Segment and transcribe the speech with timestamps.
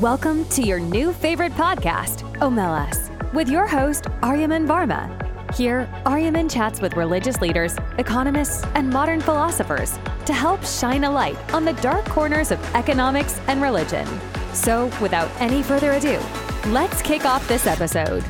[0.00, 5.54] Welcome to your new favorite podcast, Omelas, with your host, Aryaman Varma.
[5.54, 9.96] Here, Aryaman chats with religious leaders, economists, and modern philosophers
[10.26, 14.04] to help shine a light on the dark corners of economics and religion.
[14.52, 16.18] So, without any further ado,
[16.66, 18.24] let's kick off this episode.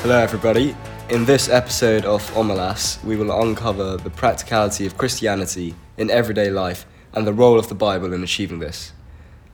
[0.00, 0.76] Hello, everybody.
[1.08, 6.84] In this episode of Omelas, we will uncover the practicality of Christianity in everyday life
[7.14, 8.92] and the role of the Bible in achieving this.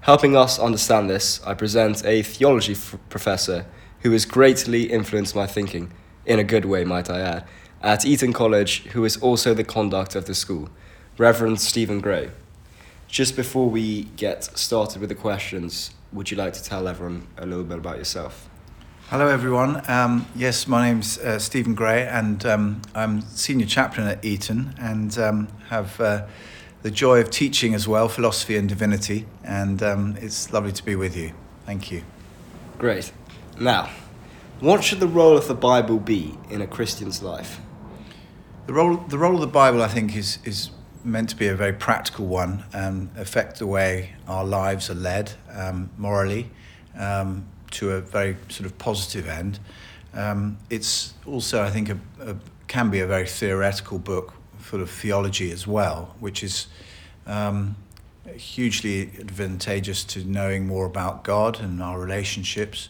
[0.03, 3.67] Helping us understand this, I present a theology f- professor
[4.01, 5.93] who has greatly influenced my thinking,
[6.25, 7.45] in a good way, might I add,
[7.83, 10.71] at Eton College, who is also the conduct of the school,
[11.19, 12.31] Reverend Stephen Gray.
[13.09, 17.45] Just before we get started with the questions, would you like to tell everyone a
[17.45, 18.49] little bit about yourself?
[19.09, 19.83] Hello, everyone.
[19.87, 25.19] Um, yes, my name's uh, Stephen Gray, and um, I'm senior chaplain at Eton and
[25.19, 26.01] um, have.
[26.01, 26.27] Uh,
[26.83, 30.97] the joy of teaching as well, philosophy and divinity, and um, it's lovely to be
[30.97, 31.33] with you.
[31.67, 32.03] Thank you.
[32.79, 33.13] Great.
[33.59, 33.91] Now,
[34.61, 37.61] what should the role of the Bible be in a Christian's life?
[38.67, 40.71] The role, the role of the Bible, I think, is, is
[41.05, 45.33] meant to be a very practical one and affect the way our lives are led
[45.53, 46.51] um, morally
[46.99, 49.59] um, to a very sort of positive end.
[50.15, 52.37] Um, it's also, I think, a, a,
[52.67, 54.35] can be a very theoretical book
[54.71, 56.69] full of theology as well, which is
[57.27, 57.75] um,
[58.37, 62.89] hugely advantageous to knowing more about God and our relationships,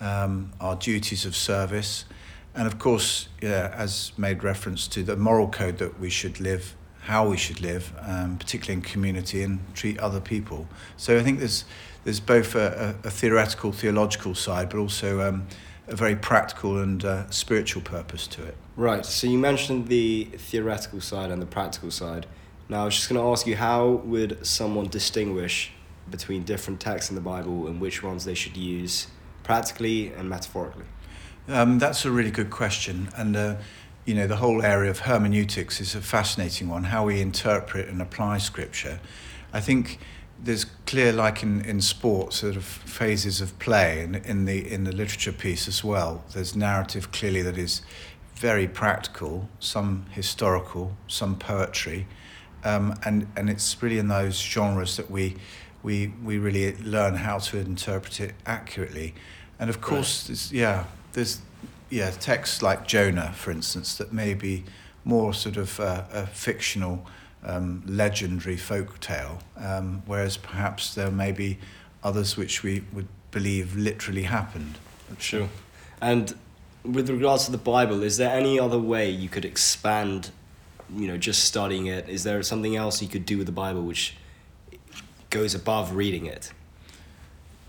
[0.00, 2.06] um, our duties of service,
[2.54, 6.74] and of course, yeah, as made reference to the moral code that we should live,
[7.00, 10.66] how we should live, um, particularly in community and treat other people.
[10.96, 11.66] So I think there's
[12.04, 15.46] there's both a, a, a theoretical, theological side, but also um,
[15.88, 18.56] a very practical and uh, spiritual purpose to it.
[18.78, 19.04] Right.
[19.04, 22.26] So you mentioned the theoretical side and the practical side.
[22.68, 25.72] Now I was just going to ask you how would someone distinguish
[26.08, 29.08] between different texts in the Bible and which ones they should use
[29.42, 30.84] practically and metaphorically?
[31.48, 33.56] Um, that's a really good question, and uh,
[34.04, 36.84] you know the whole area of hermeneutics is a fascinating one.
[36.84, 39.00] How we interpret and apply scripture.
[39.52, 39.98] I think
[40.40, 44.84] there's clear, like in, in sport, sort of phases of play, and in the in
[44.84, 46.22] the literature piece as well.
[46.32, 47.82] There's narrative clearly that is
[48.38, 52.06] very practical, some historical, some poetry,
[52.64, 55.36] um, and and it's really in those genres that we
[55.82, 59.14] we we really learn how to interpret it accurately,
[59.58, 60.28] and of course, right.
[60.28, 61.40] there's, yeah, there's
[61.90, 64.64] yeah texts like Jonah, for instance, that may be
[65.04, 67.06] more sort of uh, a fictional
[67.44, 71.58] um, legendary folk tale, um, whereas perhaps there may be
[72.02, 74.78] others which we would believe literally happened.
[75.18, 75.48] Sure.
[76.00, 76.34] And
[76.84, 80.30] with regards to the Bible, is there any other way you could expand,
[80.94, 82.08] you know, just studying it?
[82.08, 84.16] Is there something else you could do with the Bible which
[85.30, 86.52] goes above reading it?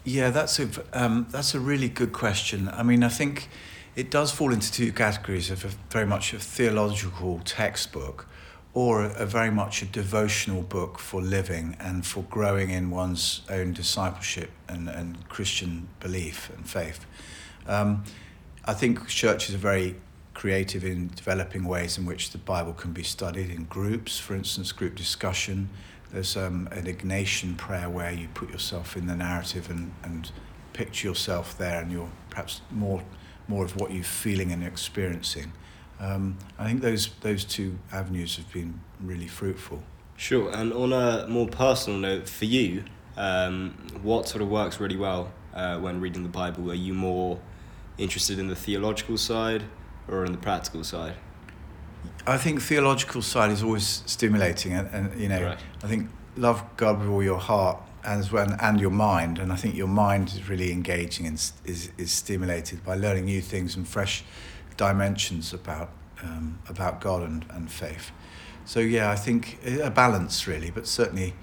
[0.05, 2.69] Yeah, that's a um, that's a really good question.
[2.69, 3.49] I mean, I think
[3.95, 8.25] it does fall into two categories of a, very much a theological textbook
[8.73, 13.73] or a, very much a devotional book for living and for growing in one's own
[13.73, 17.05] discipleship and, and Christian belief and faith.
[17.67, 18.03] Um,
[18.65, 19.95] I think churches are very
[20.33, 24.71] creative in developing ways in which the Bible can be studied in groups, for instance,
[24.71, 25.69] group discussion.
[26.11, 30.31] There's um, an Ignatian prayer where you put yourself in the narrative and, and
[30.73, 33.03] picture yourself there and you're perhaps more,
[33.47, 35.51] more of what you're feeling and experiencing.
[35.99, 39.83] Um, I think those those two avenues have been really fruitful.
[40.15, 42.85] Sure, and on a more personal note, for you,
[43.17, 43.71] um,
[44.01, 46.71] what sort of works really well uh, when reading the Bible?
[46.71, 47.39] Are you more
[47.99, 49.63] interested in the theological side
[50.07, 51.15] or in the practical side?
[52.25, 55.59] I think theological side is always stimulating, and, and you know, right.
[55.83, 59.55] I think love God with all your heart as well and your mind, and I
[59.55, 63.87] think your mind is really engaging and is is stimulated by learning new things and
[63.87, 64.23] fresh
[64.77, 65.89] dimensions about
[66.23, 68.11] um, about God and, and faith.
[68.65, 71.33] So yeah, I think a balance really, but certainly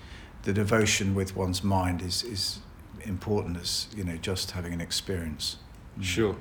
[0.43, 2.61] the devotion with one's mind is is
[3.02, 5.59] important as you know just having an experience.
[6.00, 6.37] Sure.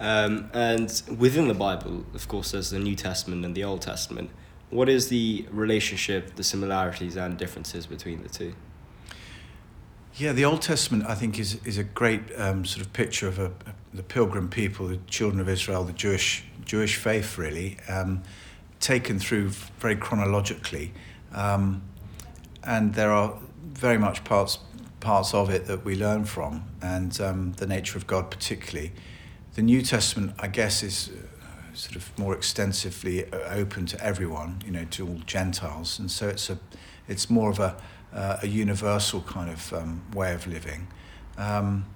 [0.00, 4.30] Um, and within the Bible, of course, there's the New Testament and the Old Testament.
[4.70, 8.54] What is the relationship, the similarities and differences between the two?
[10.14, 13.38] Yeah, the Old Testament, I think, is, is a great um, sort of picture of
[13.38, 13.52] a,
[13.94, 18.22] the pilgrim people, the children of Israel, the Jewish, Jewish faith, really, um,
[18.80, 20.92] taken through very chronologically.
[21.32, 21.82] Um,
[22.64, 24.58] and there are very much parts,
[25.00, 28.92] parts of it that we learn from, and um, the nature of God, particularly.
[29.54, 34.62] The New Testament, I guess, is uh, sort of more extensively uh, open to everyone,
[34.64, 35.98] you know, to all Gentiles.
[35.98, 36.58] And so it's, a,
[37.08, 37.76] it's more of a
[38.10, 40.88] uh, a universal kind of um, way of living.
[41.38, 41.86] um,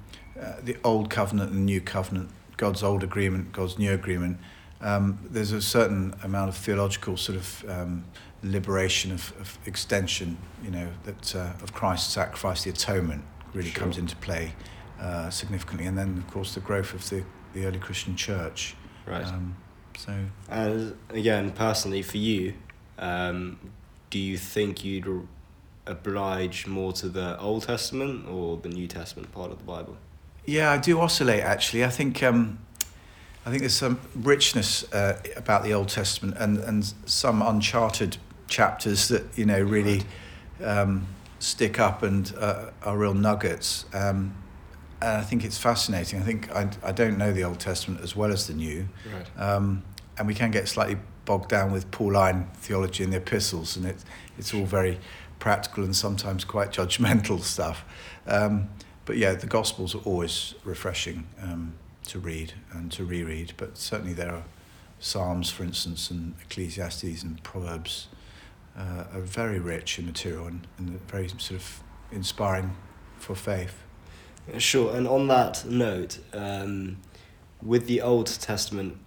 [0.41, 4.39] uh, the old covenant and the new covenant, God's old agreement, God's new agreement.
[4.81, 8.05] Um, there's a certain amount of theological sort of um,
[8.43, 13.25] liberation of, of, extension, you know, that uh, of Christ's sacrifice, the atonement
[13.55, 13.83] really sure.
[13.83, 14.55] comes into play
[15.01, 18.75] uh, significantly, and then of course the growth of the, the early Christian church.
[19.07, 19.25] Right.
[19.25, 19.57] Um,
[19.97, 20.17] so.
[20.49, 22.55] And again, personally, for you,
[22.99, 23.59] um,
[24.11, 25.27] do you think you'd
[25.87, 29.97] oblige more to the Old Testament or the New Testament part of the Bible?
[30.45, 31.85] Yeah, I do oscillate actually.
[31.85, 32.59] I think um,
[33.45, 38.17] I think there's some richness uh, about the Old Testament and, and some uncharted
[38.53, 40.03] chapters that you know really
[40.63, 41.07] um,
[41.41, 43.87] stick up and uh, are real nuggets.
[43.93, 44.37] Um,
[45.01, 46.21] and I think it's fascinating.
[46.21, 49.43] I think I, I don't know the Old Testament as well as the New, right.
[49.43, 49.83] um,
[50.17, 53.97] and we can get slightly bogged down with Pauline theology and the epistles, and it,
[54.39, 55.01] it's all very
[55.41, 57.85] practical and sometimes quite judgmental stuff.
[58.29, 58.69] Um,
[59.05, 61.75] but yeah, the Gospels are always refreshing um,
[62.07, 63.55] to read and to reread.
[63.57, 64.45] But certainly there are
[65.01, 68.07] Psalms, for instance, and Ecclesiastes and Proverbs
[68.77, 72.77] uh, are very rich in material and, and very sort of inspiring
[73.19, 73.83] for faith.
[74.59, 76.97] Sure, and on that note, um,
[77.63, 78.99] with the Old Testament,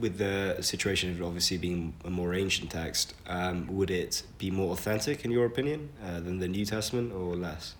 [0.00, 4.72] with the situation of obviously being a more ancient text, um, would it be more
[4.72, 7.74] authentic in your opinion uh, than the New Testament or less?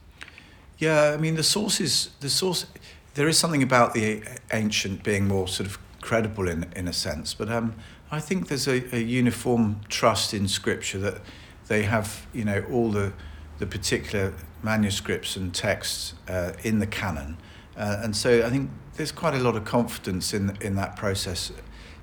[0.79, 2.67] Yeah, I mean the sources, the source,
[3.15, 4.23] there is something about the
[4.53, 7.75] ancient being more sort of credible in in a sense, but um,
[8.11, 11.21] I think there's a, a uniform trust in Scripture that
[11.67, 13.13] they have, you know, all the
[13.59, 14.33] the particular
[14.63, 17.37] manuscripts and texts uh, in the canon,
[17.77, 21.53] uh, and so I think there's quite a lot of confidence in in that process.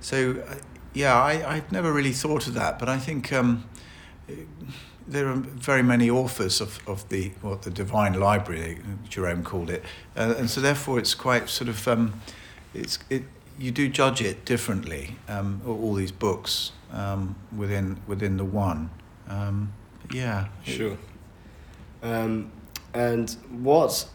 [0.02, 0.56] So, uh,
[0.94, 3.34] yeah, I I've never really thought of that, but I think.
[3.34, 3.66] Um,
[5.08, 9.84] there are very many authors of, of the what the Divine Library, Jerome called it,
[10.16, 12.20] uh, and so therefore it's quite sort of um,
[12.74, 13.24] it's it
[13.58, 15.18] you do judge it differently.
[15.28, 18.90] Um, all these books um, within within the one,
[19.28, 19.74] um,
[20.12, 20.48] yeah.
[20.64, 20.98] Sure.
[22.04, 22.52] Um,
[22.94, 24.08] and what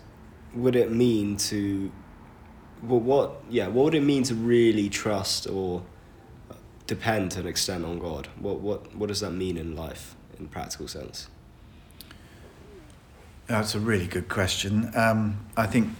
[0.54, 1.90] would it mean to,
[2.82, 5.82] well, what yeah, what would it mean to really trust or
[6.86, 8.28] depend to an extent on God?
[8.38, 10.16] What what what does that mean in life?
[10.40, 11.28] in practical sense?
[13.46, 14.90] That's a really good question.
[14.96, 15.90] Um, I think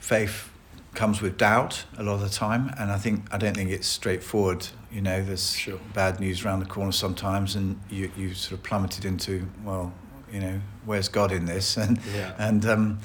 [0.00, 0.50] faith
[0.94, 3.86] comes with doubt a lot of the time, and I think I don't think it's
[3.86, 4.68] straightforward.
[4.90, 5.80] You know, there's sure.
[5.94, 9.92] bad news around the corner sometimes, and you you sort of plummeted into well,
[10.32, 11.76] you know, where's God in this?
[11.82, 12.34] And yeah.
[12.38, 12.98] and um,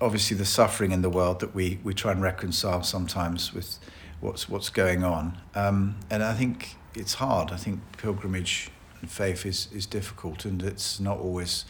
[0.00, 3.78] obviously the suffering in the world that we we try and reconcile sometimes with
[4.20, 5.38] what's what's going on.
[5.54, 7.50] Um, and I think it's hard.
[7.52, 11.64] I think pilgrimage and faith is, is difficult and it's not always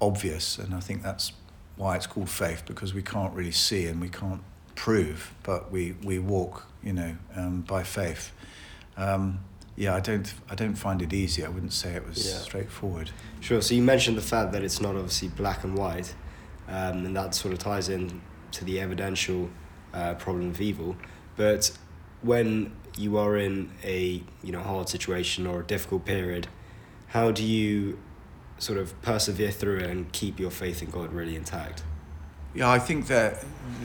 [0.00, 0.58] obvious.
[0.58, 1.32] And I think that's
[1.76, 4.42] why it's called faith because we can't really see and we can't
[4.80, 8.32] prove, but we, we walk, you know, um, by faith.
[8.96, 9.40] Um,
[9.76, 11.44] yeah, I don't, I don't find it easy.
[11.44, 12.38] I wouldn't say it was yeah.
[12.38, 13.10] straightforward.
[13.40, 13.60] Sure.
[13.60, 16.14] So you mentioned the fact that it's not obviously black and white,
[16.66, 18.22] um, and that sort of ties in
[18.52, 19.50] to the evidential
[19.92, 20.96] uh, problem of evil.
[21.36, 21.76] But
[22.22, 26.48] when you are in a you know hard situation or a difficult period,
[27.08, 27.98] how do you
[28.56, 31.82] sort of persevere through it and keep your faith in God really intact?
[32.54, 33.44] Yeah, I think that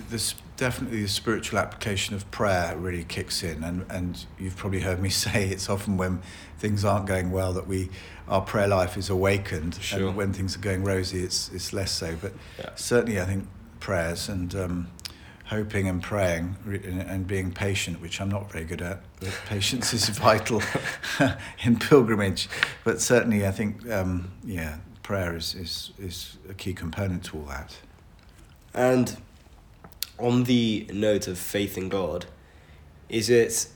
[0.10, 5.02] this definitely the spiritual application of prayer really kicks in, and and you've probably heard
[5.02, 6.22] me say it's often when
[6.58, 7.90] things aren't going well that we
[8.28, 10.08] our prayer life is awakened, sure.
[10.08, 12.16] and when things are going rosy, it's it's less so.
[12.22, 12.70] But yeah.
[12.76, 13.48] certainly, I think
[13.80, 14.88] prayers and um,
[15.46, 16.56] hoping and praying
[17.08, 19.02] and being patient, which I'm not very good at.
[19.20, 20.62] But patience is vital
[21.64, 22.50] in pilgrimage.
[22.84, 27.46] But certainly, I think, um, yeah, prayer is, is, is a key component to all
[27.46, 27.78] that.
[28.74, 29.18] And
[30.18, 32.26] on the note of faith in God,
[33.10, 33.68] is it,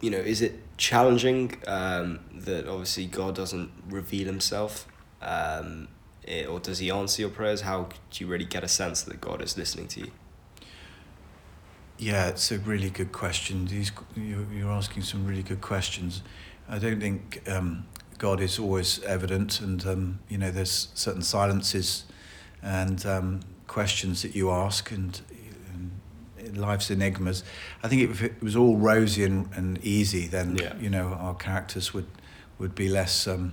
[0.00, 4.86] you know, is it challenging um, that obviously God doesn't reveal himself?
[5.22, 5.88] Um,
[6.22, 7.62] it, or does he answer your prayers?
[7.62, 10.10] How do you really get a sense that God is listening to you?
[11.98, 13.66] Yeah, it's a really good question.
[13.66, 16.22] These, you're asking some really good questions.
[16.68, 17.86] I don't think um,
[18.18, 22.04] God is always evident, and um, you know, there's certain silences
[22.62, 25.20] and um, questions that you ask, and
[26.52, 27.44] life's enigmas.
[27.82, 30.74] I think if it was all rosy and, and easy, then yeah.
[30.78, 32.06] you know our characters would
[32.58, 33.52] would be less um,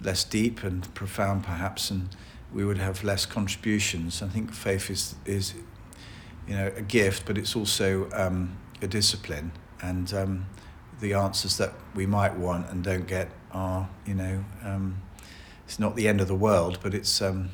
[0.00, 2.08] less deep and profound, perhaps, and
[2.52, 4.22] we would have less contributions.
[4.22, 5.54] I think faith is is
[6.48, 9.52] you know, a gift, but it's also um, a discipline.
[9.82, 10.46] And um,
[11.00, 15.02] the answers that we might want and don't get are, you know, um,
[15.66, 17.50] it's not the end of the world, but it's, um,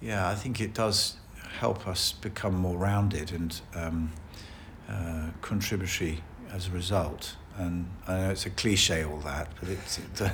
[0.00, 1.16] yeah, I think it does
[1.60, 4.12] help us become more rounded and um,
[4.88, 6.22] uh, contributory
[6.52, 7.36] as a result.
[7.56, 10.32] And I know it's a cliche, all that, but it's it,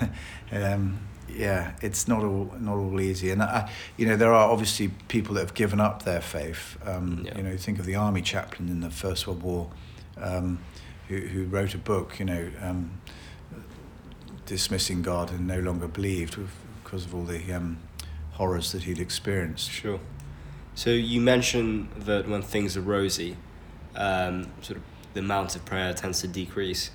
[0.52, 0.98] um,
[1.28, 3.30] yeah, it's not all not all easy.
[3.30, 6.76] And I, you know, there are obviously people that have given up their faith.
[6.84, 7.36] Um, yeah.
[7.36, 9.70] You know, think of the army chaplain in the First World War,
[10.20, 10.58] um,
[11.08, 12.18] who who wrote a book.
[12.18, 13.00] You know, um,
[14.46, 16.36] dismissing God and no longer believed
[16.82, 17.78] because of all the um,
[18.32, 19.70] horrors that he'd experienced.
[19.70, 20.00] Sure.
[20.74, 23.36] So you mentioned that when things are rosy,
[23.94, 24.82] um, sort of
[25.14, 26.90] the amount of prayer tends to decrease,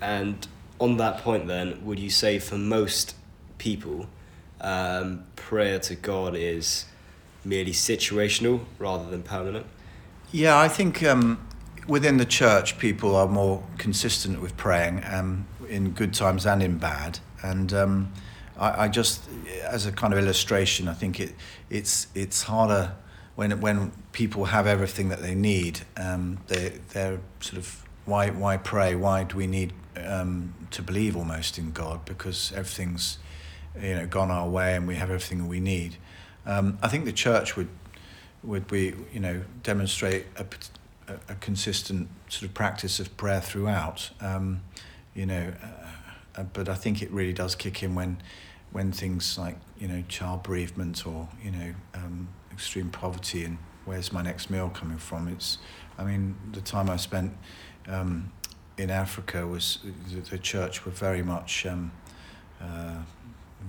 [0.00, 0.46] and
[0.80, 3.14] on that point, then, would you say for most
[3.58, 4.06] people,
[4.60, 6.86] um, prayer to God is
[7.44, 9.66] merely situational rather than permanent?
[10.30, 11.46] Yeah, I think um,
[11.86, 16.78] within the church, people are more consistent with praying um, in good times and in
[16.78, 17.18] bad.
[17.42, 18.12] And um,
[18.56, 19.22] I, I, just,
[19.62, 21.34] as a kind of illustration, I think it
[21.70, 22.94] it's it's harder
[23.38, 25.82] when when people have everything that they need.
[25.96, 28.96] Um, they they're sort of why why pray?
[28.96, 29.72] Why do we need
[30.04, 32.04] um, to believe almost in God?
[32.04, 33.18] Because everything's
[33.80, 35.98] you know gone our way and we have everything we need.
[36.46, 37.68] Um, I think the church would
[38.42, 40.44] would we you know demonstrate a,
[41.28, 44.10] a, consistent sort of practice of prayer throughout.
[44.20, 44.62] Um,
[45.14, 45.52] you know,
[46.34, 48.20] uh, but I think it really does kick in when
[48.72, 54.12] when things like you know child bereavement or you know um, extreme poverty and where's
[54.12, 55.28] my next meal coming from?
[55.28, 55.58] It's
[55.96, 57.36] I mean the time I spent
[57.86, 58.32] um,
[58.76, 59.78] in Africa was
[60.12, 61.92] the, the church were very much um,
[62.60, 62.98] uh,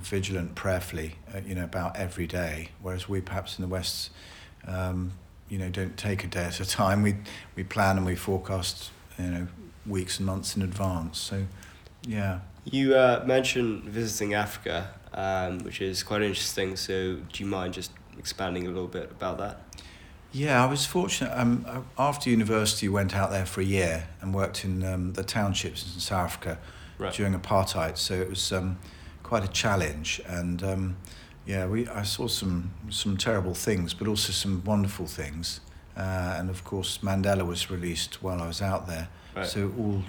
[0.01, 2.69] vigilant prayerfully, uh, you know, about every day.
[2.81, 4.09] Whereas we perhaps in the West,
[4.67, 5.11] um,
[5.49, 7.03] you know, don't take a day at a time.
[7.03, 7.15] We
[7.55, 9.47] we plan and we forecast, you know,
[9.85, 11.19] weeks and months in advance.
[11.19, 11.45] So,
[12.07, 12.39] yeah.
[12.65, 16.75] You uh, mentioned visiting Africa, um, which is quite interesting.
[16.75, 19.61] So, do you mind just expanding a little bit about that?
[20.31, 21.31] Yeah, I was fortunate.
[21.35, 25.95] Um, after university, went out there for a year and worked in um, the townships
[25.95, 26.59] in South Africa
[26.99, 27.11] right.
[27.11, 27.97] during apartheid.
[27.97, 28.77] So it was um,
[29.23, 30.21] quite a challenge.
[30.27, 30.97] And um,
[31.47, 35.61] yeah, we I saw some some terrible things, but also some wonderful things.
[35.97, 39.09] Uh, and of course, Mandela was released while I was out there.
[39.35, 39.47] Right.
[39.47, 40.03] So all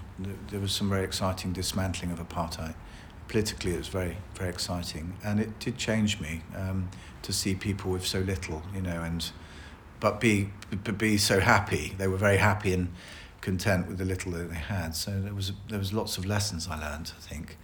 [0.51, 2.75] there was some very exciting dismantling of apartheid.
[3.29, 6.91] Politically, it was very very exciting, and it did change me um,
[7.23, 9.31] to see people with so little, you know, and
[10.01, 11.95] but be but be so happy.
[11.99, 12.93] They were very happy and
[13.41, 14.95] content with the little that they had.
[14.95, 17.13] So there was there was lots of lessons I learned.
[17.17, 17.57] I think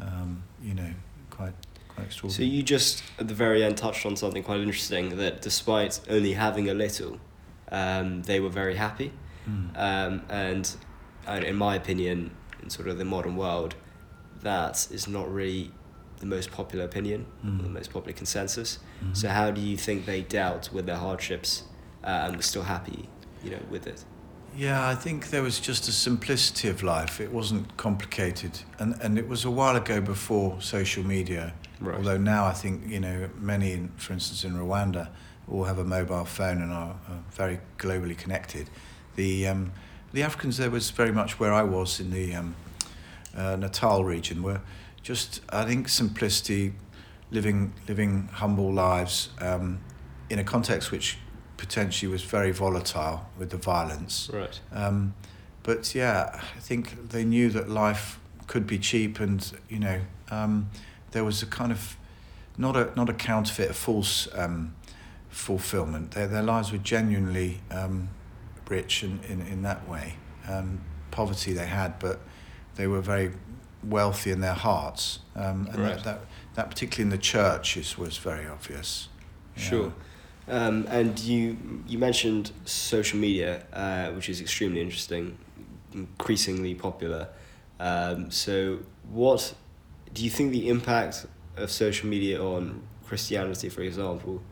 [0.00, 0.90] um, you know,
[1.30, 1.54] quite
[1.88, 2.50] quite extraordinary.
[2.50, 6.32] So you just at the very end touched on something quite interesting that despite only
[6.32, 7.18] having a little,
[7.70, 9.12] um, they were very happy,
[9.48, 9.70] mm.
[9.78, 10.76] um, and
[11.26, 12.30] in my opinion,
[12.62, 13.74] in sort of the modern world,
[14.42, 15.70] that is not really
[16.24, 17.62] the most popular opinion, mm.
[17.62, 18.78] the most popular consensus.
[18.78, 19.14] Mm-hmm.
[19.14, 21.64] So how do you think they dealt with their hardships
[22.02, 23.08] uh, and were still happy,
[23.42, 24.04] you know, with it?
[24.56, 27.20] Yeah, I think there was just a simplicity of life.
[27.20, 31.52] It wasn't complicated, and and it was a while ago before social media.
[31.80, 31.96] Right.
[31.96, 35.08] Although now I think you know many, for instance, in Rwanda,
[35.50, 38.70] all have a mobile phone and are, are very globally connected.
[39.16, 39.72] The um,
[40.12, 42.54] the Africans there was very much where I was in the um,
[43.36, 44.60] uh, Natal region, where
[45.04, 46.72] just I think simplicity,
[47.30, 49.80] living living humble lives um,
[50.28, 51.18] in a context which
[51.56, 54.28] potentially was very volatile with the violence.
[54.32, 54.60] Right.
[54.72, 55.14] Um,
[55.62, 60.70] but yeah, I think they knew that life could be cheap, and you know, um,
[61.12, 61.96] there was a kind of
[62.56, 64.74] not a not a counterfeit, a false um,
[65.28, 66.12] fulfillment.
[66.12, 68.08] Their their lives were genuinely um,
[68.68, 70.16] rich in, in, in that way.
[70.48, 70.80] Um,
[71.10, 72.20] poverty they had, but
[72.74, 73.30] they were very
[73.88, 75.94] wealthy in their hearts, um, and right.
[75.96, 76.20] that, that
[76.54, 79.08] that particularly in the churches was very obvious.
[79.56, 79.92] Sure.
[80.48, 85.38] Um, and you you mentioned social media, uh, which is extremely interesting,
[85.92, 87.28] increasingly popular.
[87.80, 89.54] Um, so, what
[90.12, 91.26] do you think the impact
[91.56, 94.42] of social media on Christianity, for example,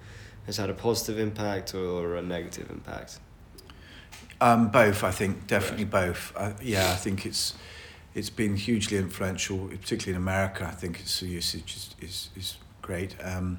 [0.47, 3.21] has had a positive impact or a negative impact?
[4.41, 6.09] Um, both, I think, definitely right.
[6.09, 6.33] both.
[6.35, 7.55] Uh, yeah, I think it's
[8.15, 10.67] it's been hugely influential, particularly in America.
[10.67, 13.15] I think its usage is is, is great.
[13.23, 13.59] Um,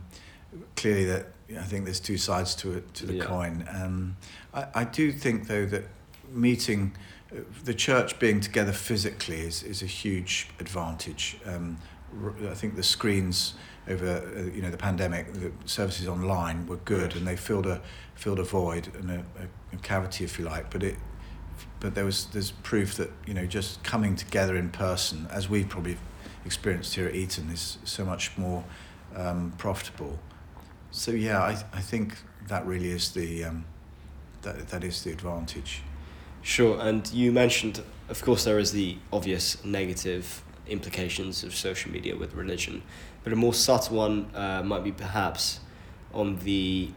[0.76, 3.26] clearly, that I think there's two sides to it to the yeah.
[3.26, 3.68] coin.
[3.72, 4.18] Um,
[4.54, 5.86] I, I do think though that
[6.32, 6.96] meeting
[7.32, 11.38] uh, the church being together physically is, is a huge advantage.
[11.46, 11.78] Um,
[12.48, 13.56] I think the screens
[13.88, 17.82] over uh, you know the pandemic, the services online were good and they filled a
[18.16, 19.26] filled a void and a,
[19.74, 20.70] a, cavity if you like.
[20.70, 20.96] But it
[21.84, 25.68] but there was there's proof that you know just coming together in person, as we've
[25.68, 25.98] probably
[26.46, 28.64] experienced here at Eton, is so much more
[29.16, 30.18] um, profitable.
[30.92, 32.16] so yeah, I, I think
[32.48, 33.66] that really is the um,
[34.44, 35.82] that that is the advantage.
[36.42, 42.16] Sure, and you mentioned, of course, there is the obvious negative implications of social media
[42.16, 42.82] with religion,
[43.26, 45.60] but a more subtle one uh, might be perhaps
[46.14, 46.92] on the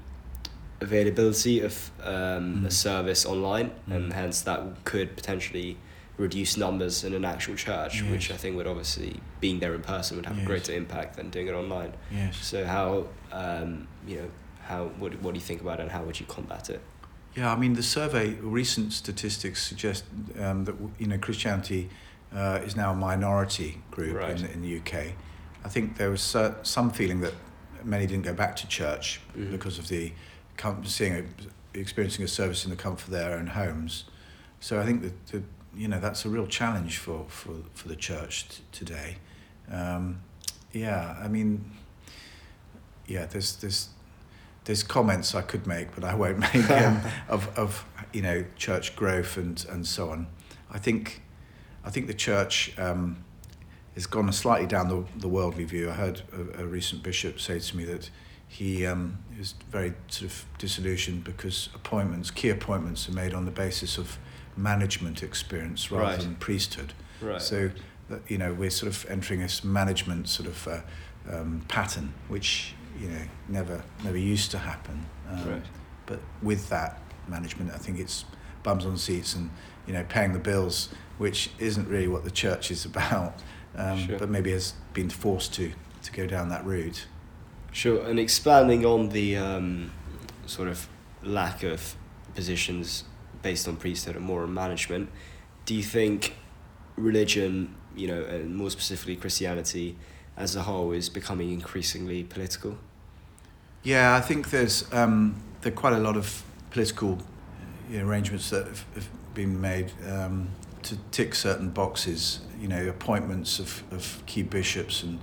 [0.81, 2.67] availability of um, Mm.
[2.67, 4.13] a service online, and Mm.
[4.13, 5.77] hence that could potentially
[6.19, 10.17] reduce numbers in an actual church, which I think would obviously being there in person
[10.17, 10.45] would have Yes.
[10.45, 11.93] a greater impact than doing it online.
[12.11, 12.37] Yes.
[12.43, 14.31] So how um, you know
[14.63, 16.81] how what what do you think about it, and how would you combat it?
[17.35, 20.05] Yeah, I mean, the survey, recent statistics suggest
[20.41, 21.91] um, that you know Christianity
[22.35, 24.39] uh, is now a minority group Right.
[24.41, 25.13] in, in the UK.
[25.65, 27.35] I think there was cer- some feeling that
[27.85, 29.51] many didn't go back to church Mhm.
[29.53, 30.13] because of the
[30.57, 34.05] com- seeing a, experiencing a service in the comfort of their own homes.
[34.61, 35.43] So I think that
[35.75, 39.17] you know that's a real challenge for for, for the church t- today.
[39.71, 40.23] Um,
[40.73, 41.71] yeah, I mean,
[43.07, 43.91] yeah, there's there's
[44.65, 48.97] there's comments I could make, but I won't make um, of of you know church
[48.97, 50.27] growth and and so on.
[50.71, 51.23] I think
[51.85, 53.25] I think the church um,
[53.95, 55.91] has gone slightly down the the worldly view.
[55.91, 58.11] I heard a, a recent bishop say to me that
[58.49, 63.51] he um, is very sort of disillusioned because appointments, key appointments, are made on the
[63.51, 64.19] basis of
[64.57, 66.21] management experience rather Right.
[66.21, 66.93] than priesthood.
[67.21, 67.43] Right.
[67.43, 67.71] So
[68.09, 70.81] that you know we're sort of entering this management sort of uh,
[71.31, 75.05] um, pattern, which you know never never used to happen.
[75.31, 75.63] Um, Right.
[76.07, 78.25] But with that management, I think it's
[78.63, 79.51] bums on seats and
[79.87, 80.89] you know paying the bills,
[81.19, 83.35] which isn't really what the church is about.
[83.77, 84.19] Um, Sure.
[84.19, 85.73] But maybe has been forced to
[86.05, 87.07] to go down that route.
[87.77, 89.93] Sure, and expanding on the um,
[90.47, 90.89] sort of
[91.23, 91.95] lack of
[92.35, 93.05] positions
[93.43, 95.11] based on priesthood and more on management,
[95.67, 96.37] do you think
[96.97, 99.95] religion, you know, and more specifically Christianity
[100.39, 102.79] as a whole, is becoming increasingly political?
[103.83, 107.19] Yeah, I think there's um, there are quite a lot of political
[107.91, 110.49] know, arrangements that have, have been made um,
[110.85, 112.41] to tick certain boxes.
[112.59, 115.21] You know, appointments of, of key bishops and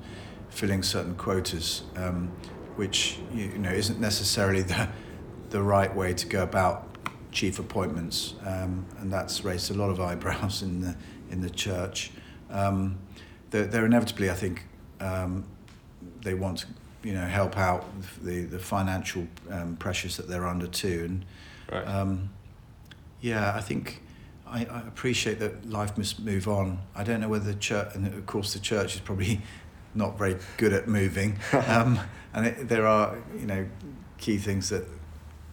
[0.53, 2.31] filling certain quotas, um,
[2.75, 4.87] which you know isn't necessarily the
[5.49, 6.87] the right way to go about
[7.31, 10.95] chief appointments, um, and that's raised a lot of eyebrows in the
[11.29, 12.11] in the church.
[12.49, 12.99] Um,
[13.49, 14.65] they're, they're inevitably, I think,
[14.99, 15.45] um,
[16.23, 16.67] they want to
[17.03, 17.85] you know help out
[18.23, 21.25] the the financial um, pressures that they're under too and
[21.71, 21.87] Right.
[21.87, 22.29] um,
[23.21, 24.01] yeah I think
[24.45, 28.05] I, I appreciate that life must move on I don't know whether the church and
[28.07, 29.41] of course the church is probably
[29.95, 31.99] not very good at moving um,
[32.33, 33.65] and it, there are you know
[34.17, 34.85] key things that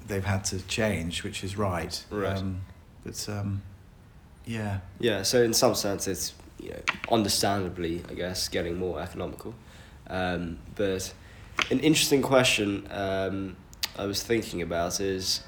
[0.06, 2.36] they've had to change which is right Right.
[2.38, 2.60] um,
[3.04, 3.62] but um,
[4.44, 9.54] yeah Yeah, so in some sense, it's you know understandably, I guess, getting more economical.
[10.08, 11.12] Um, but
[11.70, 13.56] an interesting question um,
[13.96, 15.42] I was thinking about is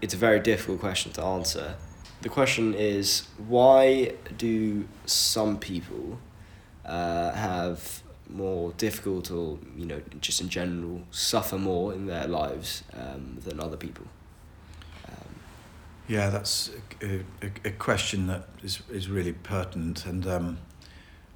[0.00, 1.74] it's a very difficult question to answer.
[2.22, 6.18] The question is why do some people
[6.84, 12.82] uh, have more difficult or you know just in general suffer more in their lives
[12.94, 14.06] um, than other people?
[15.08, 15.34] Um,
[16.08, 16.70] Yeah, that's
[17.02, 20.58] a, a, a question that is, is really pertinent, and um,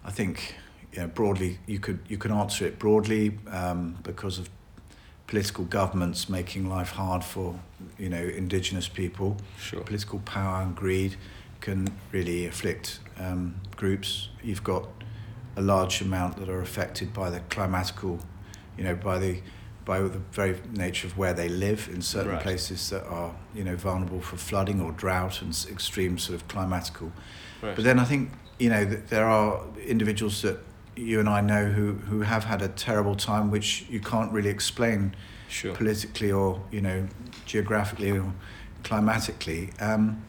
[0.05, 0.55] I think
[0.93, 4.49] you know, broadly you could you can answer it broadly um, because of
[5.27, 7.59] political governments making life hard for
[7.99, 9.37] you know indigenous people.
[9.59, 9.81] Sure.
[9.83, 11.17] Political power and greed
[11.61, 14.31] can really afflict um, groups.
[14.43, 14.89] You've got
[15.57, 18.21] a large amount that are affected by the climatical,
[18.77, 19.41] you know, by the
[19.85, 22.43] by the very nature of where they live in certain Right.
[22.43, 27.11] places that are you know vulnerable for flooding or drought and extreme sort of climatical.
[27.63, 27.75] Right.
[27.75, 30.59] But then I think you know that there are individuals that
[30.97, 34.51] you and I know who who have had a terrible time, which you can't really
[34.51, 35.15] explain
[35.49, 35.75] Sure.
[35.75, 37.09] politically or you know
[37.47, 38.33] geographically or
[38.85, 39.71] climatically.
[39.81, 40.23] Um,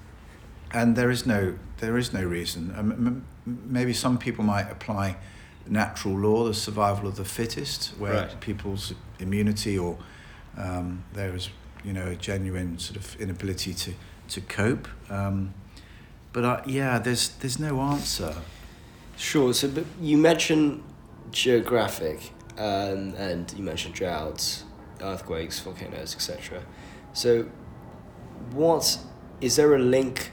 [0.74, 2.74] and there is no there is no reason.
[2.78, 5.18] Um, maybe some people might apply
[5.68, 8.40] natural law, the survival of the fittest, where Right.
[8.40, 9.98] people's immunity or
[10.58, 11.50] um, there is
[11.84, 13.92] you know a genuine sort of inability to
[14.30, 14.88] to cope.
[15.10, 15.54] Um,
[16.34, 18.34] but I, yeah, there's there's no answer.
[19.18, 19.54] Sure.
[19.54, 20.84] So, but you mentioned
[21.32, 24.64] geographic, um, and you mentioned droughts,
[25.02, 26.64] earthquakes, volcanoes, etc.
[27.14, 27.46] So,
[28.52, 28.98] what
[29.42, 30.32] is there a link?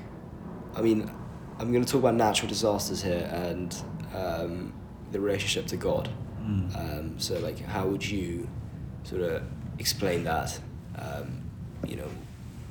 [0.74, 1.10] I mean,
[1.58, 3.74] I'm going to talk about natural disasters here and
[4.14, 4.72] um,
[5.10, 6.08] the relationship to God.
[6.76, 8.48] Um, so, like, how would you
[9.04, 9.42] sort of
[9.78, 10.58] explain that?
[10.96, 11.42] Um,
[11.86, 12.08] you know,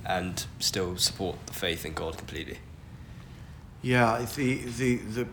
[0.05, 2.57] and still support the faith in God completely.
[3.81, 5.27] Yeah, the the the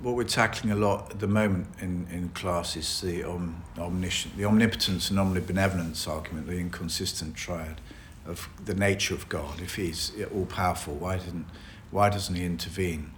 [0.00, 4.36] what we're tackling a lot at the moment in, in class is the om, omniscient,
[4.36, 7.80] the omnipotence and omnibenevolence argument, the inconsistent triad
[8.24, 9.60] of the nature of God.
[9.60, 11.46] If He's all powerful, why didn't
[11.90, 13.12] why doesn't He intervene?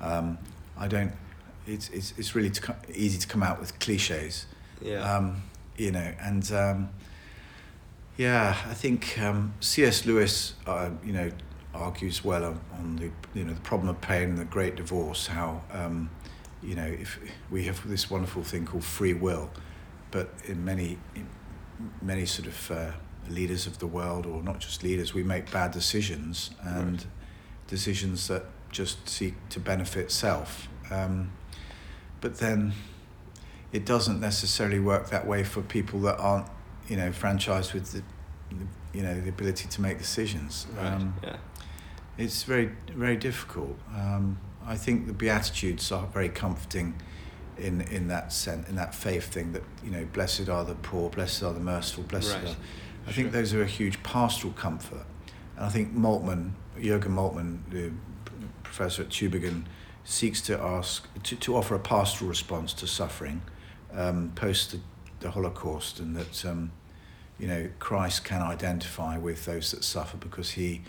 [0.00, 0.38] Um,
[0.78, 1.12] I don't.
[1.66, 4.46] It's it's, it's really to co- easy to come out with cliches.
[4.80, 5.00] Yeah.
[5.00, 5.42] Um,
[5.76, 6.88] you know, and um,
[8.16, 10.06] yeah, I think um, C.S.
[10.06, 11.30] Lewis, uh, you know,
[11.74, 15.26] argues well on, on the you know the problem of pain and the great divorce.
[15.26, 16.10] How um,
[16.62, 17.18] you know if
[17.50, 19.50] we have this wonderful thing called free will,
[20.10, 21.28] but in many in
[22.00, 22.90] many sort of uh,
[23.28, 27.06] leaders of the world, or not just leaders, we make bad decisions and.
[27.66, 30.68] Decisions that just seek to benefit self.
[30.90, 31.32] Um,
[32.20, 32.72] but then
[33.72, 36.46] it doesn't necessarily work that way for people that aren't,
[36.88, 38.02] you know, franchised with the,
[38.92, 40.66] you know, the ability to make decisions.
[40.76, 40.86] Right.
[40.86, 41.36] Um, yeah.
[42.18, 43.76] it's very, very difficult.
[43.94, 47.00] Um, I think the Beatitudes are very comforting
[47.58, 51.10] in, in that sense, in that faith thing that, you know, blessed are the poor,
[51.10, 52.44] blessed are the merciful, blessed Right.
[52.44, 52.48] are.
[53.06, 53.14] I Sure.
[53.22, 55.06] think those are a huge pastoral comfort.
[55.56, 57.90] And I think Moltmann, Jürgen Moltmann, the
[58.62, 59.64] professor at Tübingen,
[60.04, 63.42] seeks to ask, to, to offer a pastoral response to suffering
[63.92, 64.80] um, post the,
[65.20, 66.70] the Holocaust and that, um,
[67.38, 70.82] you know, Christ can identify with those that suffer because he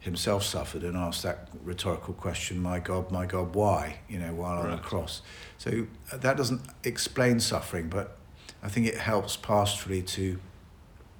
[0.00, 3.98] himself suffered and asked that rhetorical question, my God, my God, why?
[4.08, 4.82] You know, while on the Right.
[4.82, 5.22] cross.
[5.58, 8.16] So uh, that doesn't explain suffering, but
[8.62, 10.38] I think it helps pastorally to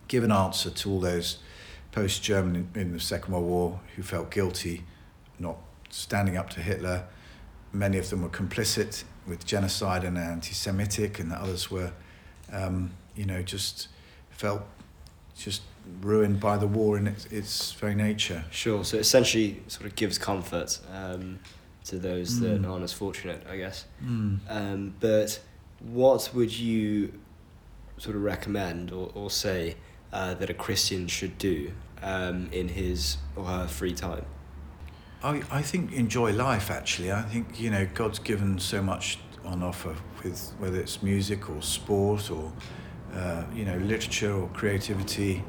[0.09, 1.39] give an answer to all those
[1.93, 4.85] post-German in, in the Second World War who felt guilty,
[5.39, 5.57] not
[5.91, 7.05] standing up to Hitler.
[7.73, 11.93] Many of them were complicit with genocide and anti-Semitic, and others were,
[12.53, 13.89] um, you know, just
[14.31, 14.63] felt
[15.37, 15.63] just
[16.01, 18.45] ruined by the war in its, its very nature.
[18.51, 18.85] Sure.
[18.85, 21.39] So essentially, sort of gives comfort um,
[21.85, 22.71] to those that Mm.
[22.71, 23.87] aren't as fortunate, I guess.
[24.05, 24.39] Mm.
[24.49, 25.41] Um, but
[25.81, 27.13] what would you
[27.99, 29.77] sort of recommend or, or say
[30.13, 31.73] uh, that a Christian should do
[32.03, 34.25] um, in his or her free time?
[35.23, 37.13] I, I think enjoy life actually.
[37.13, 41.63] I think you know God's given so much on offer with whether it's music or
[41.63, 42.53] sport or
[43.15, 45.45] uh, you know literature or creativity.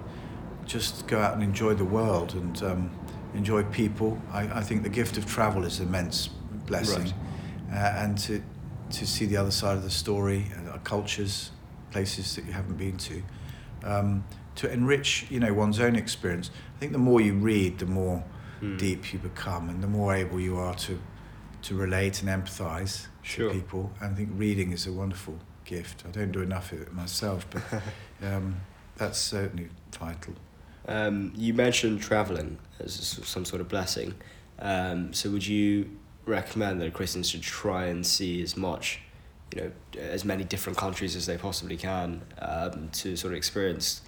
[0.65, 2.91] Just go out and enjoy the world and um,
[3.33, 4.21] enjoy people.
[4.31, 6.27] I, I think the gift of travel is an immense
[6.67, 7.13] blessing,
[7.69, 7.77] Right.
[7.77, 8.41] uh, and to
[8.91, 11.51] to see the other side of the story, uh, cultures,
[11.91, 13.23] places that you haven't been to,
[13.83, 14.23] um,
[14.55, 16.51] to enrich you know one's own experience.
[16.75, 18.23] I think the more you read, the more
[18.59, 18.77] Hmm.
[18.77, 20.99] deep you become, and the more able you are to
[21.63, 23.49] to relate and empathise Sure.
[23.49, 23.91] to people.
[24.01, 26.03] And I think reading is a wonderful gift.
[26.05, 27.63] I don't do enough of it myself, but
[28.21, 28.57] um,
[28.97, 30.33] that's certainly vital.
[30.87, 34.13] Um, you mentioned traveling as some sort of blessing.
[34.59, 35.89] Um, so would you
[36.25, 38.99] recommend that a Christian should try and see as much,
[39.55, 44.01] you know, as many different countries as they possibly can um, to sort of experience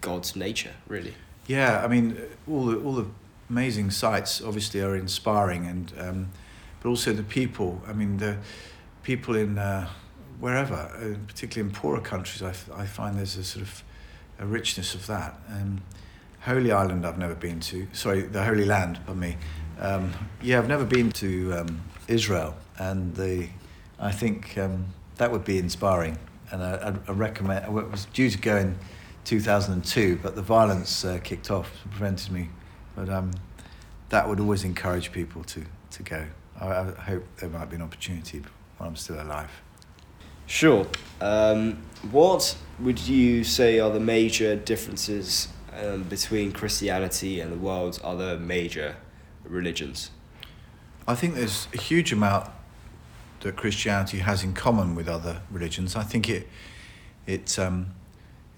[0.00, 1.14] God's nature, really?
[1.46, 2.16] Yeah, I mean,
[2.48, 3.06] all the all the
[3.48, 6.28] amazing sights obviously are inspiring, and um,
[6.80, 7.82] but also the people.
[7.86, 8.36] I mean, the
[9.02, 9.88] people in uh,
[10.38, 13.82] wherever, uh, particularly in poorer countries, I, f- I find there's a sort of
[14.38, 15.38] a richness of that.
[15.48, 15.82] Um,
[16.40, 17.86] Holy Island, I've never been to.
[17.92, 19.36] Sorry, the Holy Land, pardon me.
[19.78, 23.48] Um, yeah, I've never been to um, Israel, and the
[23.98, 26.16] I think um, that would be inspiring,
[26.50, 27.66] and I, I, I recommend.
[27.66, 28.78] I was due to go in
[29.30, 32.50] 2002, but the violence uh, kicked off, prevented me.
[32.96, 33.30] But um,
[34.08, 36.26] that would always encourage people to, to go.
[36.60, 38.42] I, I hope there might be an opportunity
[38.76, 39.50] while I'm still alive.
[40.46, 40.84] Sure.
[41.20, 45.46] Um, what would you say are the major differences
[45.80, 48.96] um, between Christianity and the world's other major
[49.44, 50.10] religions?
[51.06, 52.50] I think there's a huge amount
[53.42, 55.94] that Christianity has in common with other religions.
[55.94, 56.48] I think it
[57.28, 57.94] it um,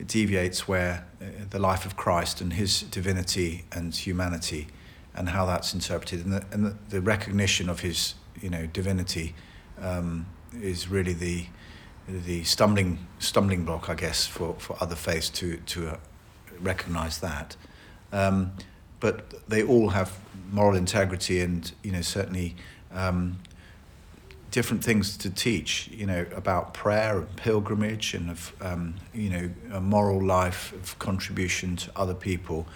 [0.02, 4.66] it deviates where uh, the life of Christ and His divinity and humanity,
[5.14, 9.36] and how that's interpreted, and the, and the, recognition of His you know divinity
[9.80, 10.26] um,
[10.60, 11.46] is really the
[12.08, 15.96] the stumbling stumbling block, I guess, for, for other faiths to to uh,
[16.60, 17.56] recognise that.
[18.12, 18.54] Um,
[18.98, 20.18] but they all have
[20.50, 22.56] moral integrity and you know certainly
[22.90, 23.38] um,
[24.52, 29.50] different things to teach you know about prayer and pilgrimage and of um, you know
[29.72, 32.66] a moral life of contribution to other people.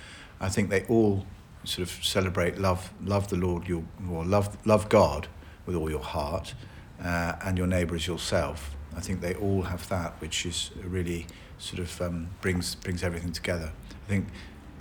[0.40, 1.24] I think they all
[1.64, 5.28] sort of celebrate love love the Lord your or love love God
[5.66, 6.54] with all your heart
[7.02, 8.74] uh, and your neighbour as yourself.
[8.96, 11.26] I think they all have that which is really
[11.58, 13.72] sort of um, brings brings everything together.
[14.06, 14.28] I think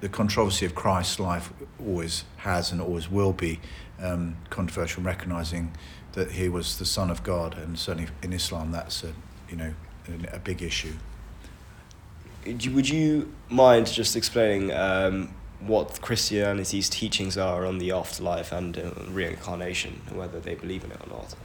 [0.01, 3.59] the controversy of Christ's life always has and always will be
[4.01, 5.73] um, controversial, recognizing
[6.15, 9.13] that he was the Son of God, and certainly in Islam, that's a
[9.49, 9.73] you know
[10.33, 10.93] a, big issue.
[12.45, 18.91] Would you mind just explaining um, what Christianity's teachings are on the afterlife and uh,
[19.09, 21.35] reincarnation, whether they believe in it or not?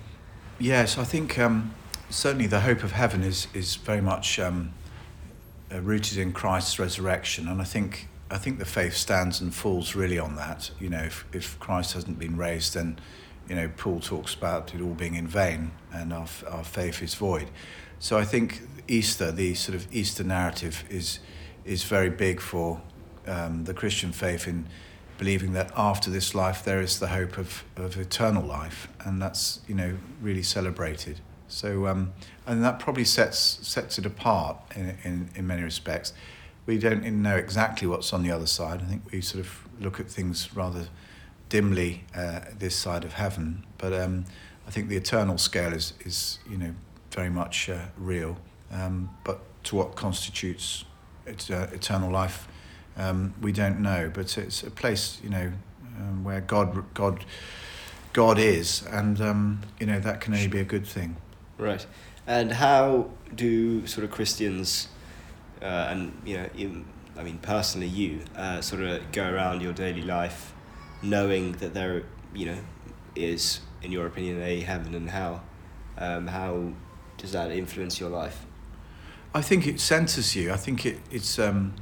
[0.59, 1.74] Yes, I think um,
[2.11, 4.72] certainly the hope of heaven is is very much um,
[5.72, 9.96] uh, rooted in Christ's resurrection, and I think I think the faith stands and falls
[9.96, 10.70] really on that.
[10.78, 12.98] You know, if if Christ hasn't been raised, then
[13.50, 17.14] you know Paul talks about it all being in vain, and our our faith is
[17.14, 17.50] void.
[17.98, 21.18] So I think Easter, the sort of Easter narrative, is
[21.64, 22.80] is very big for
[23.26, 24.66] um, the Christian faith in
[25.18, 29.60] believing that after this life there is the hope of, of eternal life, and that's
[29.66, 31.20] you know really celebrated.
[31.48, 32.12] So um,
[32.46, 36.12] and that probably sets sets it apart in, in, in many respects.
[36.66, 38.80] We don't know exactly what's on the other side.
[38.80, 40.86] I think we sort of look at things rather
[41.50, 44.24] dimly uh, this side of heaven, but um,
[44.66, 46.74] I think the eternal scale is is you know
[47.10, 48.38] very much uh, real.
[48.72, 50.84] Um, but to what constitutes
[51.26, 52.48] it, uh, eternal life,
[52.96, 54.10] um, we don't know.
[54.12, 55.52] But it's a place, you know,
[55.98, 57.24] um, where God, God,
[58.12, 61.16] God is, and um, you know that can only be a good thing.
[61.58, 61.86] Right.
[62.26, 64.88] And how do sort of Christians,
[65.60, 66.84] uh, and you know, even,
[67.16, 70.54] I mean, personally, you uh, sort of go around your daily life,
[71.02, 72.58] knowing that there, you know,
[73.14, 75.42] is, in your opinion, a heaven and hell.
[75.98, 76.72] Um, how
[77.18, 78.46] does that influence your life?
[79.34, 80.52] I think it centers you.
[80.52, 81.74] I think it, it's um,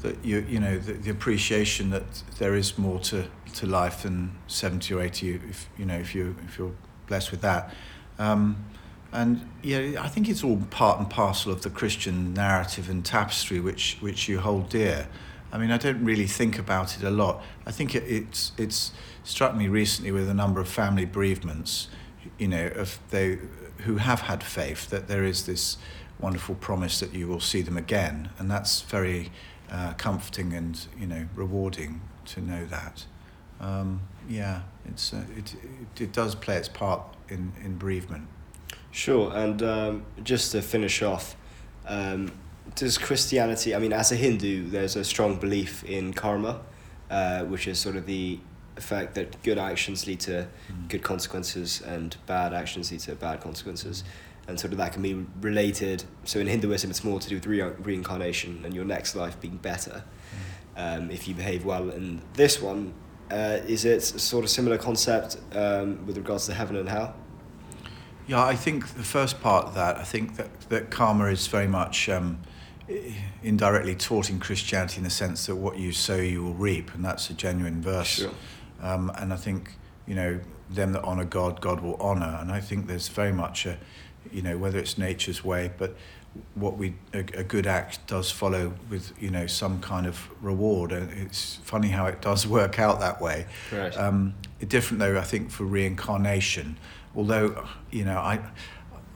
[0.00, 4.36] that you you know the, the, appreciation that there is more to, to life than
[4.46, 5.34] seventy or eighty.
[5.34, 6.74] If you know if you if you're
[7.06, 7.72] blessed with that,
[8.18, 8.64] um,
[9.12, 13.60] and yeah, I think it's all part and parcel of the Christian narrative and tapestry
[13.60, 15.08] which which you hold dear.
[15.54, 17.40] I mean, I don't really think about it a lot.
[17.64, 18.90] I think it, it's it's
[19.22, 21.88] struck me recently with a number of family bereavements.
[22.38, 23.38] You know, of they
[23.84, 25.76] who have had faith that there is this
[26.18, 29.30] wonderful promise that you will see them again, and that's very
[29.70, 33.04] uh, comforting and you know rewarding to know that.
[33.60, 38.26] Um, yeah, it's uh, it, it, it does play its part in in bereavement.
[38.90, 41.36] Sure, and um, just to finish off,
[41.86, 42.32] um,
[42.74, 43.74] does Christianity?
[43.74, 46.60] I mean, as a Hindu, there's a strong belief in karma,
[47.10, 48.40] uh, which is sort of the
[48.76, 50.88] effect that good actions lead to mm.
[50.88, 54.02] good consequences and bad actions lead to bad consequences.
[54.46, 56.04] And sort of that can be related.
[56.24, 59.56] So in Hinduism, it's more to do with re- reincarnation and your next life being
[59.56, 60.04] better
[60.76, 60.98] mm.
[60.98, 61.90] um, if you behave well.
[61.90, 62.92] And this one,
[63.30, 67.14] uh, is it sort of similar concept um, with regards to heaven and hell?
[68.26, 71.68] Yeah, I think the first part of that, I think that, that karma is very
[71.68, 72.38] much um,
[73.42, 77.04] indirectly taught in Christianity in the sense that what you sow, you will reap, and
[77.04, 78.08] that's a genuine verse.
[78.08, 78.30] Sure.
[78.82, 79.72] Um, and I think,
[80.06, 82.38] you know, them that honour God, God will honour.
[82.40, 83.78] And I think there's very much a,
[84.32, 85.96] you know, whether it's nature's way, but
[86.54, 90.90] what we a, a, good act does follow with you know some kind of reward
[90.90, 93.96] and it's funny how it does work out that way right.
[93.96, 94.34] um,
[94.66, 96.76] different though i think for reincarnation
[97.14, 98.40] although you know i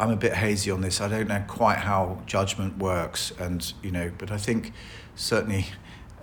[0.01, 3.91] i'm a bit hazy on this i don't know quite how judgment works and you
[3.91, 4.73] know but i think
[5.15, 5.67] certainly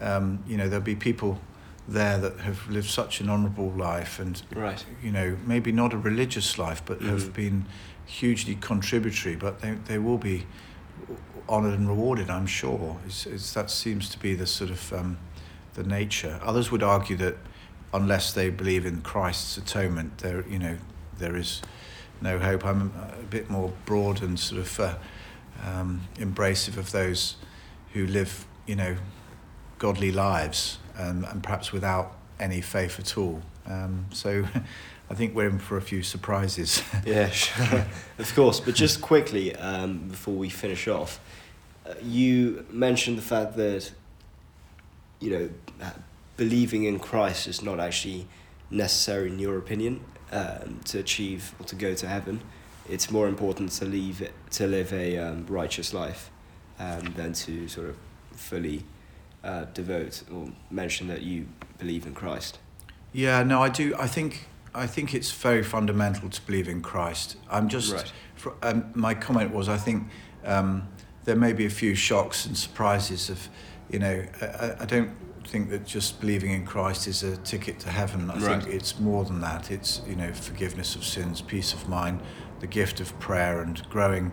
[0.01, 1.39] um, you know there'll be people
[1.87, 4.85] there that have lived such an honourable life and right.
[5.03, 7.07] you know maybe not a religious life but mm.
[7.07, 7.65] have been
[8.05, 10.45] hugely contributory but they, they will be
[11.47, 15.17] honoured and rewarded I'm sure it's, it's, that seems to be the sort of um,
[15.75, 17.37] the nature others would argue that
[17.93, 20.77] unless they believe in Christ's atonement there you know
[21.19, 21.61] there is
[22.21, 24.95] no hope I'm a bit more broad and sort of uh,
[25.63, 27.35] um, embracive of those
[27.93, 28.97] who live you know
[29.77, 33.41] godly lives um, and perhaps without any faith at all.
[33.65, 34.45] Um, so
[35.09, 36.81] I think we're in for a few surprises.
[37.05, 37.85] yeah, sure.
[38.17, 38.59] of course.
[38.59, 41.19] But just quickly, um, before we finish off,
[41.85, 43.91] uh, you mentioned the fact that,
[45.19, 45.49] you know,
[46.37, 48.27] believing in Christ is not actually
[48.71, 52.41] necessary, in your opinion, um, to achieve or to go to heaven.
[52.89, 56.29] It's more important to leave to live a um, righteous life
[56.79, 57.97] um, than to sort of
[58.31, 58.83] fully
[59.45, 62.59] uh, devote or mention that you believe in Christ?
[63.13, 63.95] Yeah, no, I do.
[63.97, 67.37] I think I think it's very fundamental to believe in Christ.
[67.49, 68.11] I'm just right.
[68.35, 70.09] for, um, my comment was I think
[70.43, 70.87] um,
[71.23, 73.47] there may be a few shocks and surprises of,
[73.89, 75.11] you know, I, I, don't
[75.47, 78.29] think that just believing in Christ is a ticket to heaven.
[78.29, 78.63] I right.
[78.63, 79.71] think it's more than that.
[79.71, 82.21] It's you know forgiveness of sins, peace of mind,
[82.59, 84.31] the gift of prayer, and growing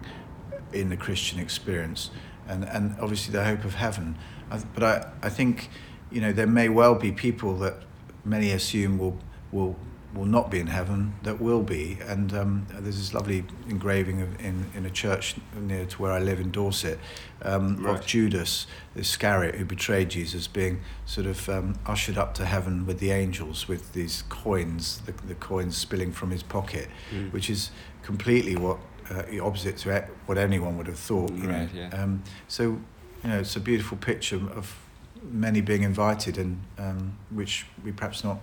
[0.73, 2.11] in the Christian experience,
[2.49, 4.17] and and obviously the hope of heaven.
[4.51, 5.71] I, but I, I think
[6.13, 7.83] you know, there may well be people that
[8.25, 9.19] many assume will
[9.51, 9.77] will
[10.15, 11.99] will not be in heaven that will be.
[12.07, 16.19] And um, there's this lovely engraving of, in, in a church near to where I
[16.19, 16.99] live in Dorset
[17.43, 17.99] um, right.
[17.99, 22.99] of Judas Iscariot who betrayed Jesus being sort of um, ushered up to heaven with
[22.99, 27.33] the angels with these coins, the, the coins spilling from his pocket, mm.
[27.33, 27.71] which is
[28.03, 28.79] completely what
[29.11, 31.33] uh, opposite to what anyone would have thought.
[31.33, 31.81] You right, know?
[31.81, 32.03] Yeah.
[32.03, 34.77] Um, so, you know, it's a beautiful picture of
[35.23, 38.41] many being invited and um, which we perhaps not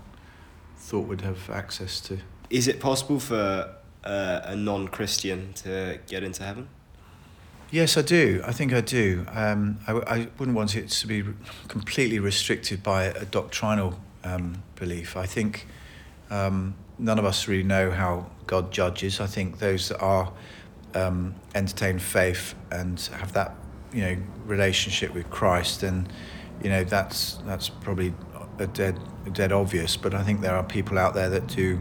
[0.79, 2.17] thought would have access to.
[2.49, 6.69] Is it possible for uh, a non Christian to get into heaven?
[7.71, 8.41] Yes, I do.
[8.45, 9.25] I think I do.
[9.31, 11.23] Um, I, I wouldn't want it to be
[11.67, 15.15] completely restricted by a doctrinal um, belief.
[15.15, 15.67] I think
[16.31, 19.19] um, none of us really know how God judges.
[19.19, 20.33] I think those that are
[20.95, 23.53] um, entertain faith and have that
[23.93, 26.11] you know relationship with Christ, and
[26.63, 28.13] you know that's that's probably
[28.59, 28.99] a dead
[29.33, 29.97] dead obvious.
[29.97, 31.79] But I think there are people out there that do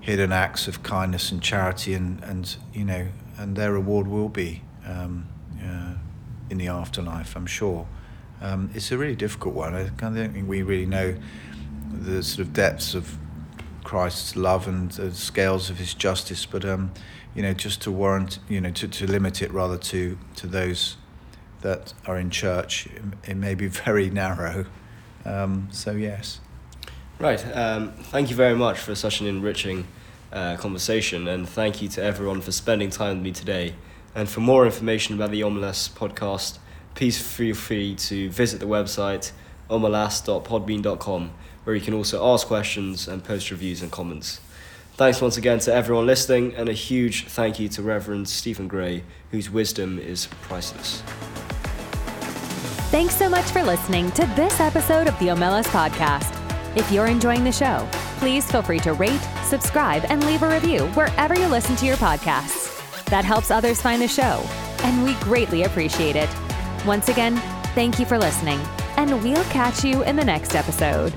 [0.00, 3.08] hidden acts of kindness and charity, and and you know,
[3.38, 5.28] and their reward will be um,
[5.62, 5.94] uh,
[6.48, 7.36] in the afterlife.
[7.36, 7.86] I'm sure.
[8.42, 9.74] Um, it's a really difficult one.
[9.74, 11.14] I don't think we really know
[11.92, 13.18] the sort of depths of
[13.84, 16.92] Christ's love and the scales of His justice, but um,
[17.34, 20.96] you know, just to warrant, you know, to, to limit it rather to to those
[21.60, 22.88] that are in church,
[23.24, 24.66] it may be very narrow.
[25.24, 26.40] Um, so yes.
[27.18, 27.44] Right.
[27.54, 29.86] Um, thank you very much for such an enriching
[30.32, 33.74] uh, conversation, and thank you to everyone for spending time with me today.
[34.14, 36.58] And for more information about the Omelas podcast,
[36.94, 39.32] please feel free to visit the website
[39.70, 41.30] omelas.podbean.com,
[41.64, 44.40] where you can also ask questions and post reviews and comments.
[44.94, 49.04] Thanks once again to everyone listening, and a huge thank you to Reverend Stephen Gray,
[49.30, 51.02] whose wisdom is priceless.
[52.90, 56.36] Thanks so much for listening to this episode of the Omelas podcast.
[56.76, 60.88] If you're enjoying the show, please feel free to rate, subscribe, and leave a review
[60.88, 63.04] wherever you listen to your podcasts.
[63.04, 64.44] That helps others find the show,
[64.82, 66.28] and we greatly appreciate it.
[66.84, 67.36] Once again,
[67.76, 68.58] thank you for listening,
[68.96, 71.14] and we'll catch you in the next episode.